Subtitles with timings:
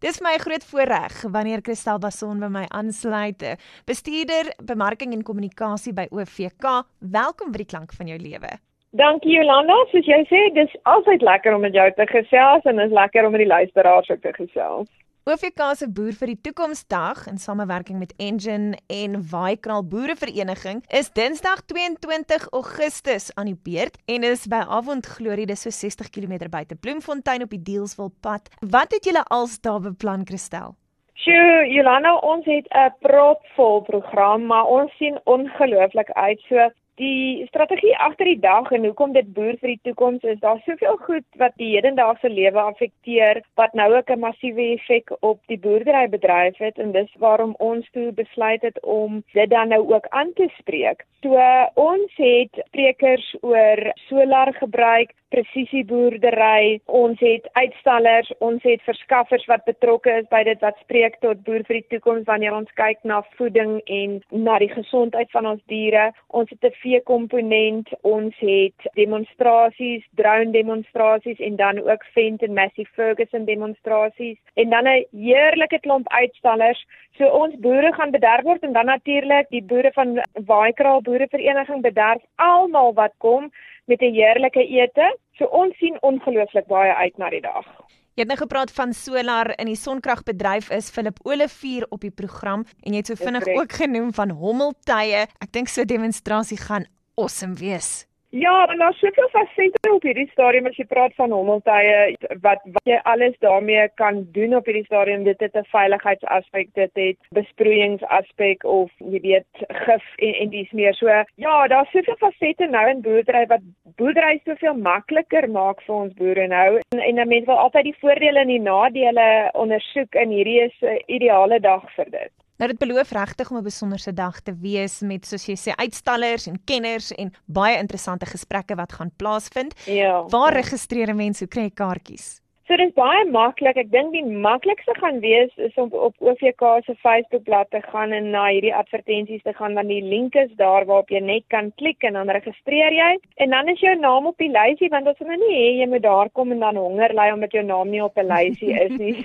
[0.00, 3.42] Dis vir my 'n groot voorreg wanneer Christel Bason by my aansluit,
[3.84, 6.64] bestuurder bemarking en kommunikasie by OVK.
[7.00, 8.48] Welkom by die klank van jou lewe.
[8.96, 12.86] Dankie Jolanda, soos jy sê, dis altyd lekker om met jou te gesels en dit
[12.86, 14.88] is lekker om met die luisteraars ook te gesels.
[15.28, 21.60] OVK se Boer vir die Toekomsdag in samewerking met Engine en Waaikraal Boerevereniging is Dinsdag
[21.68, 26.78] 22 Augustus aan die beurt en is by Avond Glorie dis so 60 km buite
[26.80, 28.48] Bloemfontein op die Deelswil pad.
[28.64, 30.72] Wat het julle als daar beplan Christel?
[31.20, 36.40] Sjoe, Jolanda, ons het 'n propvol program, maar ons sien ongelooflik uit.
[36.48, 40.64] So die strategie agter die dag en hoekom dit boer vir die toekoms is, daar's
[40.68, 45.58] soveel goed wat die hedendaagse lewe affekteer wat nou ook 'n massiewe effek op die
[45.58, 50.32] boerderybedryf het en dis waarom ons toe besluit het om dit dan nou ook aan
[50.34, 51.06] te spreek.
[51.22, 51.36] So
[51.74, 60.14] ons het sprekers oor solar gebruik, presisieboerdery, ons het uitstallers, ons het verskaffers wat betrokke
[60.22, 63.78] is by dit wat spreek tot boer vir die toekoms wanneer ons kyk na voeding
[63.86, 66.10] en na die gesondheid van ons diere.
[66.28, 72.86] Ons het 'n vee-komponent, ons het demonstrasies, drone demonstrasies en dan ook Fendt en Massey
[72.94, 76.86] Ferguson demonstrasies en dan 'n heerlike klomp uitstallers.
[77.18, 82.22] So ons boere gaan bederf word en dan natuurlik die boere van Waaikraal Boerevereniging bederf
[82.36, 83.50] almal wat kom
[83.90, 85.06] met 'n heerlike ete.
[85.38, 87.66] So ons sien ongelooflik baie uit na die dag.
[88.14, 92.64] Jy het nou gepraat van solar in die sonkragbedryf is Philip Olivier op die program
[92.82, 95.26] en jy het so vinnig ook genoem van hommeltuie.
[95.40, 96.84] Ek dink so 'n demonstrasie gaan
[97.16, 98.09] awesome wees.
[98.32, 102.14] Ja, en daar's soveel fasette op hierdie stadium as jy praat van hommeltuie
[102.44, 105.24] wat wat jy alles daarmee kan doen op hierdie stadium.
[105.26, 110.94] Dit het 'n veiligheidsaspek, dit het besproeiingsaspek of jy weet gif en en dis meer
[110.94, 111.08] so.
[111.34, 116.46] Ja, daar's soveel fasette nou in boerdery wat boerdery soveel makliker maak vir ons boere
[116.46, 116.78] nou.
[116.90, 121.02] En en mense wil altyd die voordele en die nadele ondersoek en hierdie is 'n
[121.06, 122.39] ideale dag vir dit.
[122.60, 126.46] Nou dit beloof regtig om 'n besonderse dag te wees met soos jy sê uitstallers
[126.46, 129.74] en kenners en baie interessante gesprekke wat gaan plaasvind.
[129.86, 130.24] Ja.
[130.28, 131.38] Waar registreer mense?
[131.44, 132.39] Hoe kry jy kaartjies?
[132.70, 133.78] So dis baie maklik.
[133.80, 138.28] Ek dink die maklikste gaan wees is om op OVK se Facebookblad te gaan en
[138.30, 142.06] na hierdie advertensies te gaan want die link is daar waarop jy net kan klik
[142.06, 143.08] en dan registreer jy
[143.42, 145.88] en dan is jou naam op die lysie want ons wil nou nie hê jy
[145.90, 148.94] moet daar kom en dan honger ly omdat jou naam nie op 'n lysie is
[149.02, 149.16] nie.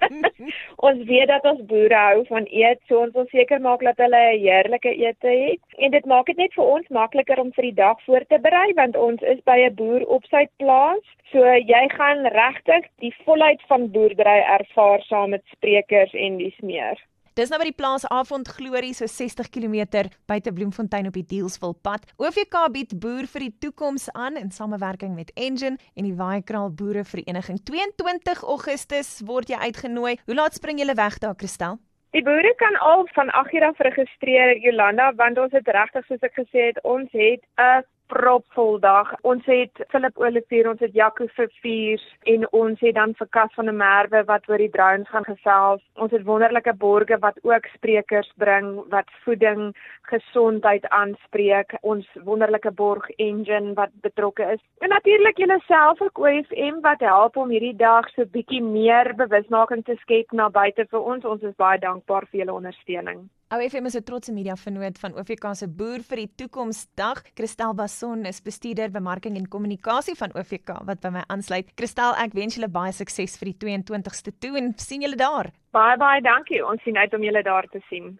[0.90, 4.22] ons weet dat ons boere hou van eet, so ons wil seker maak dat hulle
[4.34, 7.80] 'n heerlike ete het en dit maak dit net vir ons makliker om vir die
[7.80, 11.04] dag voor te berei want ons is by 'n boer op sy plaas.
[11.32, 16.58] So jy gaan regtig regtig die volheid van boerdery ervaar saam met sprekers en dis
[16.60, 16.98] meer.
[17.34, 21.74] Dis nou by die plaas Avond Glorie so 60 km buite Bloemfontein op die Deelsville
[21.82, 22.04] pad.
[22.18, 27.62] OVK bied boer vir die toekoms aan in samewerking met Engine en die Waaikraal Boerevereniging.
[27.64, 30.18] 22 Augustus word jy uitgenooi.
[30.26, 31.80] Hoe laat spring julle weg daar, Christel?
[32.12, 36.28] Die boere kan al van 8 uur af registreer Jolanda want ons het regtig soos
[36.28, 37.80] ek gesê het, ons het 'n
[38.12, 39.12] propvol dag.
[39.28, 43.70] Ons het Philip Olivier, ons het Jaco Verviers en ons het dan vir Kas van
[43.70, 45.82] der Merwe wat oor die drones gaan gesels.
[45.96, 49.72] Ons het wonderlike borge wat ook sprekers bring wat voeding,
[50.12, 51.76] gesondheid aanspreek.
[51.80, 54.62] Ons wonderlike borg engine wat betrokke is.
[54.84, 59.84] En natuurlik julle self ook OFM wat help om hierdie dag so bietjie meer bewusmaking
[59.88, 61.24] te skep na buite vir ons.
[61.24, 63.24] Ons is baie dankbaar vir julle ondersteuning.
[63.52, 67.18] OFM is 'n trotse media vernoot van OVK se Boer vir die Toekomsdag.
[67.34, 71.68] Christel Bason is bestuurder bemarking en kommunikasie van OVK wat by my aansluit.
[71.76, 75.52] Christel, ek wens julle baie sukses vir die 22ste toe en sien julle daar.
[75.70, 76.64] Baie baie dankie.
[76.64, 78.10] Ons sien uit om julle daar te sien.